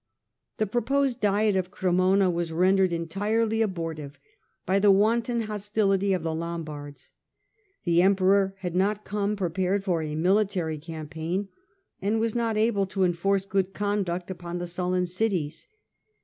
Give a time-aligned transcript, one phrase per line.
[0.57, 4.17] The proposed Diet of Cremona was rendered entirely abortive
[4.65, 7.11] by the wanton hostility of the Lombards.
[7.83, 11.49] The Emperor had not come prepared for a military campaign,
[12.01, 15.67] and was not able to enforce good conduct upon the sullen cities.